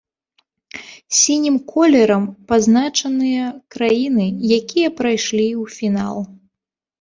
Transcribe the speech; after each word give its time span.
Сінім 1.17 1.57
колерам 1.73 2.23
пазначаныя 2.51 3.45
краіны, 3.77 4.25
якія 4.57 4.89
прайшлі 5.03 5.45
ў 5.61 5.77
фінал. 5.77 6.17